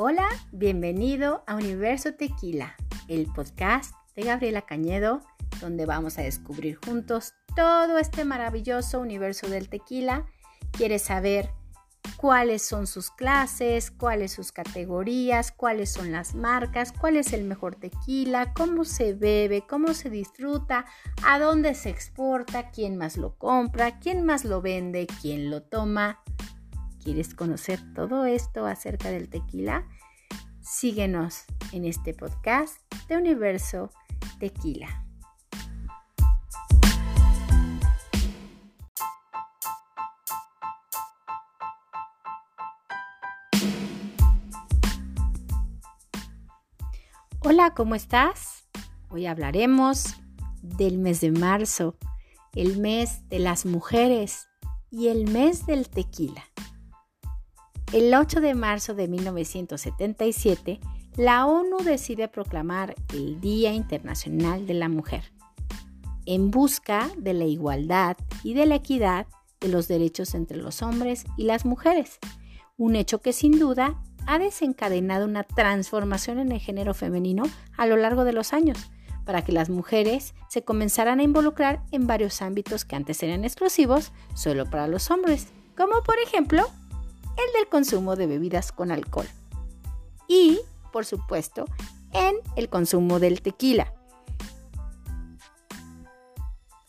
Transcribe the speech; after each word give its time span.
Hola, 0.00 0.28
bienvenido 0.52 1.42
a 1.48 1.56
Universo 1.56 2.14
Tequila, 2.14 2.76
el 3.08 3.26
podcast 3.26 3.92
de 4.14 4.22
Gabriela 4.22 4.62
Cañedo, 4.62 5.22
donde 5.60 5.86
vamos 5.86 6.18
a 6.18 6.22
descubrir 6.22 6.78
juntos 6.86 7.34
todo 7.56 7.98
este 7.98 8.24
maravilloso 8.24 9.00
universo 9.00 9.48
del 9.48 9.68
tequila. 9.68 10.24
¿Quieres 10.70 11.02
saber 11.02 11.50
cuáles 12.16 12.62
son 12.62 12.86
sus 12.86 13.10
clases, 13.10 13.90
cuáles 13.90 14.30
sus 14.30 14.52
categorías, 14.52 15.50
cuáles 15.50 15.90
son 15.90 16.12
las 16.12 16.36
marcas, 16.36 16.92
cuál 16.92 17.16
es 17.16 17.32
el 17.32 17.42
mejor 17.42 17.74
tequila, 17.74 18.54
cómo 18.54 18.84
se 18.84 19.14
bebe, 19.14 19.64
cómo 19.68 19.94
se 19.94 20.10
disfruta, 20.10 20.86
a 21.26 21.40
dónde 21.40 21.74
se 21.74 21.90
exporta, 21.90 22.70
quién 22.70 22.96
más 22.98 23.16
lo 23.16 23.36
compra, 23.36 23.98
quién 23.98 24.24
más 24.24 24.44
lo 24.44 24.62
vende, 24.62 25.08
quién 25.20 25.50
lo 25.50 25.64
toma. 25.64 26.22
¿Quieres 27.08 27.34
conocer 27.34 27.80
todo 27.94 28.26
esto 28.26 28.66
acerca 28.66 29.10
del 29.10 29.30
tequila? 29.30 29.88
Síguenos 30.60 31.44
en 31.72 31.86
este 31.86 32.12
podcast 32.12 32.80
de 33.08 33.16
Universo 33.16 33.90
Tequila. 34.38 35.06
Hola, 47.40 47.72
¿cómo 47.74 47.94
estás? 47.94 48.68
Hoy 49.08 49.24
hablaremos 49.24 50.14
del 50.60 50.98
mes 50.98 51.22
de 51.22 51.32
marzo, 51.32 51.96
el 52.52 52.78
mes 52.78 53.26
de 53.30 53.38
las 53.38 53.64
mujeres 53.64 54.50
y 54.90 55.08
el 55.08 55.30
mes 55.30 55.64
del 55.64 55.88
tequila. 55.88 56.44
El 57.90 58.14
8 58.14 58.42
de 58.42 58.54
marzo 58.54 58.94
de 58.94 59.08
1977, 59.08 60.78
la 61.16 61.46
ONU 61.46 61.78
decide 61.78 62.28
proclamar 62.28 62.94
el 63.14 63.40
Día 63.40 63.72
Internacional 63.72 64.66
de 64.66 64.74
la 64.74 64.90
Mujer, 64.90 65.32
en 66.26 66.50
busca 66.50 67.08
de 67.16 67.32
la 67.32 67.46
igualdad 67.46 68.18
y 68.44 68.52
de 68.52 68.66
la 68.66 68.74
equidad 68.74 69.26
de 69.58 69.68
los 69.68 69.88
derechos 69.88 70.34
entre 70.34 70.58
los 70.58 70.82
hombres 70.82 71.24
y 71.38 71.44
las 71.44 71.64
mujeres, 71.64 72.18
un 72.76 72.94
hecho 72.94 73.22
que 73.22 73.32
sin 73.32 73.58
duda 73.58 73.98
ha 74.26 74.38
desencadenado 74.38 75.24
una 75.24 75.44
transformación 75.44 76.40
en 76.40 76.52
el 76.52 76.60
género 76.60 76.92
femenino 76.92 77.44
a 77.78 77.86
lo 77.86 77.96
largo 77.96 78.24
de 78.24 78.34
los 78.34 78.52
años, 78.52 78.90
para 79.24 79.42
que 79.42 79.52
las 79.52 79.70
mujeres 79.70 80.34
se 80.50 80.62
comenzaran 80.62 81.20
a 81.20 81.22
involucrar 81.22 81.82
en 81.90 82.06
varios 82.06 82.42
ámbitos 82.42 82.84
que 82.84 82.96
antes 82.96 83.22
eran 83.22 83.44
exclusivos 83.44 84.12
solo 84.34 84.66
para 84.66 84.88
los 84.88 85.10
hombres, 85.10 85.48
como 85.74 86.02
por 86.02 86.18
ejemplo 86.18 86.66
el 87.38 87.52
del 87.54 87.68
consumo 87.68 88.16
de 88.16 88.26
bebidas 88.26 88.72
con 88.72 88.90
alcohol. 88.90 89.26
Y, 90.28 90.60
por 90.92 91.06
supuesto, 91.06 91.64
en 92.12 92.36
el 92.56 92.68
consumo 92.68 93.20
del 93.20 93.40
tequila. 93.40 93.94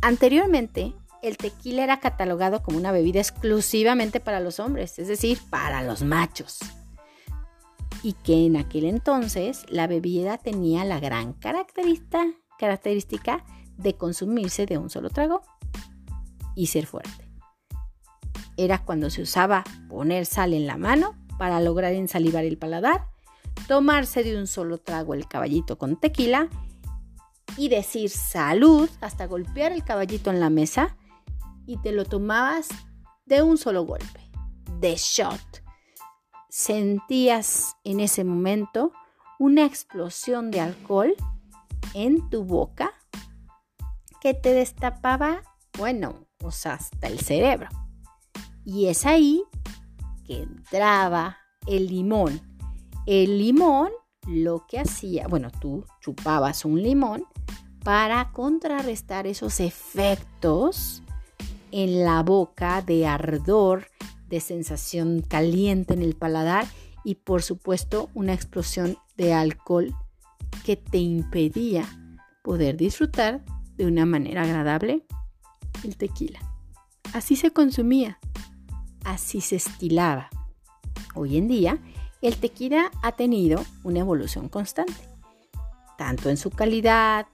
Anteriormente, 0.00 0.94
el 1.22 1.36
tequila 1.36 1.82
era 1.82 2.00
catalogado 2.00 2.62
como 2.62 2.78
una 2.78 2.92
bebida 2.92 3.20
exclusivamente 3.20 4.20
para 4.20 4.40
los 4.40 4.60
hombres, 4.60 4.98
es 4.98 5.08
decir, 5.08 5.38
para 5.50 5.82
los 5.82 6.02
machos 6.02 6.60
y 8.06 8.12
que 8.12 8.46
en 8.46 8.56
aquel 8.56 8.84
entonces 8.84 9.64
la 9.68 9.88
bebida 9.88 10.38
tenía 10.38 10.84
la 10.84 11.00
gran 11.00 11.32
característica, 11.32 12.24
característica 12.56 13.44
de 13.76 13.96
consumirse 13.96 14.64
de 14.64 14.78
un 14.78 14.90
solo 14.90 15.10
trago 15.10 15.42
y 16.54 16.68
ser 16.68 16.86
fuerte. 16.86 17.25
Era 18.56 18.84
cuando 18.84 19.10
se 19.10 19.22
usaba 19.22 19.64
poner 19.88 20.26
sal 20.26 20.54
en 20.54 20.66
la 20.66 20.76
mano 20.76 21.14
para 21.38 21.60
lograr 21.60 21.92
ensalivar 21.92 22.44
el 22.44 22.58
paladar, 22.58 23.06
tomarse 23.68 24.24
de 24.24 24.38
un 24.38 24.46
solo 24.46 24.78
trago 24.78 25.14
el 25.14 25.28
caballito 25.28 25.78
con 25.78 25.96
tequila 25.96 26.48
y 27.56 27.68
decir 27.68 28.10
salud 28.10 28.88
hasta 29.00 29.26
golpear 29.26 29.72
el 29.72 29.84
caballito 29.84 30.30
en 30.30 30.40
la 30.40 30.50
mesa 30.50 30.96
y 31.66 31.78
te 31.78 31.92
lo 31.92 32.04
tomabas 32.04 32.68
de 33.26 33.42
un 33.42 33.58
solo 33.58 33.84
golpe, 33.84 34.30
de 34.80 34.96
shot 34.96 35.66
sentías 36.56 37.76
en 37.84 38.00
ese 38.00 38.24
momento 38.24 38.90
una 39.38 39.66
explosión 39.66 40.50
de 40.50 40.60
alcohol 40.60 41.14
en 41.92 42.30
tu 42.30 42.44
boca 42.44 42.94
que 44.22 44.32
te 44.32 44.54
destapaba, 44.54 45.42
bueno, 45.76 46.26
o 46.42 46.50
sea, 46.50 46.72
hasta 46.72 47.08
el 47.08 47.20
cerebro. 47.20 47.68
Y 48.66 48.88
es 48.88 49.06
ahí 49.06 49.44
que 50.26 50.42
entraba 50.42 51.38
el 51.66 51.86
limón. 51.86 52.40
El 53.06 53.38
limón 53.38 53.90
lo 54.26 54.66
que 54.66 54.80
hacía, 54.80 55.28
bueno, 55.28 55.50
tú 55.60 55.84
chupabas 56.00 56.64
un 56.64 56.82
limón 56.82 57.24
para 57.84 58.32
contrarrestar 58.32 59.28
esos 59.28 59.60
efectos 59.60 61.04
en 61.70 62.04
la 62.04 62.24
boca 62.24 62.82
de 62.82 63.06
ardor, 63.06 63.86
de 64.28 64.40
sensación 64.40 65.22
caliente 65.22 65.94
en 65.94 66.02
el 66.02 66.16
paladar 66.16 66.66
y 67.04 67.14
por 67.14 67.44
supuesto 67.44 68.10
una 68.14 68.34
explosión 68.34 68.98
de 69.16 69.32
alcohol 69.32 69.94
que 70.64 70.74
te 70.74 70.98
impedía 70.98 71.86
poder 72.42 72.76
disfrutar 72.76 73.44
de 73.76 73.86
una 73.86 74.04
manera 74.06 74.42
agradable 74.42 75.06
el 75.84 75.96
tequila. 75.96 76.40
Así 77.12 77.36
se 77.36 77.52
consumía, 77.52 78.18
así 79.06 79.40
se 79.40 79.56
estilaba. 79.56 80.28
Hoy 81.14 81.38
en 81.38 81.48
día, 81.48 81.78
el 82.20 82.36
tequila 82.36 82.90
ha 83.02 83.12
tenido 83.12 83.64
una 83.84 84.00
evolución 84.00 84.48
constante, 84.48 85.08
tanto 85.96 86.28
en 86.28 86.36
su 86.36 86.50
calidad 86.50 87.26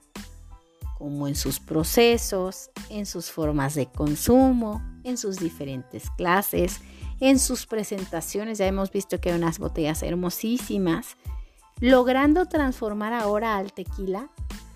como 0.97 1.27
en 1.27 1.35
sus 1.35 1.59
procesos, 1.59 2.69
en 2.89 3.05
sus 3.05 3.31
formas 3.31 3.75
de 3.75 3.87
consumo, 3.87 4.81
en 5.03 5.17
sus 5.17 5.37
diferentes 5.37 6.09
clases, 6.11 6.79
en 7.19 7.39
sus 7.39 7.65
presentaciones. 7.65 8.59
Ya 8.59 8.67
hemos 8.67 8.91
visto 8.91 9.19
que 9.19 9.31
hay 9.31 9.37
unas 9.37 9.59
botellas 9.59 10.03
hermosísimas, 10.03 11.17
logrando 11.81 12.45
transformar 12.45 13.13
ahora 13.13 13.57
al 13.57 13.73
tequila 13.73 14.29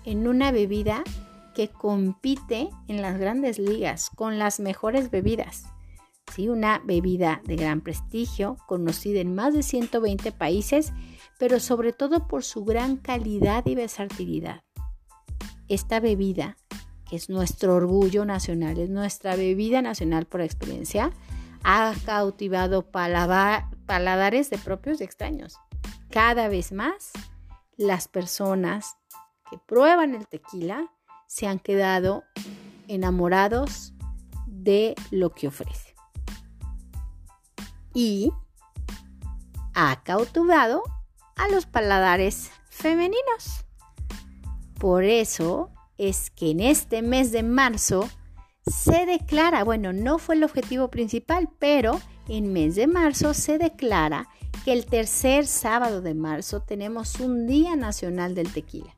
en 0.04 0.26
una 0.26 0.50
bebida 0.50 1.02
que 1.54 1.68
compite 1.68 2.68
en 2.88 3.00
las 3.02 3.18
grandes 3.18 3.58
ligas 3.58 4.10
con 4.10 4.38
las 4.38 4.60
mejores 4.60 5.10
bebidas. 5.10 5.64
¿Sí? 6.34 6.48
Una 6.48 6.80
bebida 6.84 7.40
de 7.44 7.56
gran 7.56 7.80
prestigio, 7.80 8.56
conocida 8.66 9.20
en 9.20 9.34
más 9.34 9.54
de 9.54 9.62
120 9.62 10.32
países, 10.32 10.92
pero 11.38 11.60
sobre 11.60 11.92
todo 11.92 12.28
por 12.28 12.44
su 12.44 12.64
gran 12.64 12.96
calidad 12.96 13.66
y 13.66 13.74
versatilidad. 13.74 14.62
Esta 15.68 16.00
bebida 16.00 16.56
que 17.08 17.16
es 17.16 17.28
nuestro 17.30 17.74
orgullo 17.74 18.24
nacional, 18.24 18.78
es 18.78 18.90
nuestra 18.90 19.34
bebida 19.34 19.82
nacional 19.82 20.26
por 20.26 20.42
experiencia, 20.42 21.10
ha 21.64 21.94
cautivado 22.04 22.90
paladares 22.90 24.50
de 24.50 24.58
propios 24.58 25.00
y 25.00 25.04
extraños. 25.04 25.56
Cada 26.10 26.48
vez 26.48 26.70
más, 26.70 27.12
las 27.76 28.08
personas 28.08 28.96
que 29.50 29.58
prueban 29.58 30.14
el 30.14 30.28
tequila 30.28 30.92
se 31.26 31.46
han 31.46 31.58
quedado 31.58 32.24
enamorados 32.88 33.94
de 34.46 34.94
lo 35.10 35.30
que 35.30 35.48
ofrece. 35.48 35.87
Y 38.00 38.32
ha 39.74 40.04
cautivado 40.04 40.84
a 41.34 41.48
los 41.48 41.66
paladares 41.66 42.52
femeninos. 42.70 43.64
Por 44.78 45.02
eso 45.02 45.72
es 45.96 46.30
que 46.30 46.52
en 46.52 46.60
este 46.60 47.02
mes 47.02 47.32
de 47.32 47.42
marzo 47.42 48.08
se 48.64 49.04
declara, 49.04 49.64
bueno, 49.64 49.92
no 49.92 50.20
fue 50.20 50.36
el 50.36 50.44
objetivo 50.44 50.92
principal, 50.92 51.50
pero 51.58 52.00
en 52.28 52.52
mes 52.52 52.76
de 52.76 52.86
marzo 52.86 53.34
se 53.34 53.58
declara 53.58 54.28
que 54.64 54.74
el 54.74 54.86
tercer 54.86 55.48
sábado 55.48 56.00
de 56.00 56.14
marzo 56.14 56.60
tenemos 56.60 57.18
un 57.18 57.48
Día 57.48 57.74
Nacional 57.74 58.36
del 58.36 58.52
Tequila. 58.52 58.94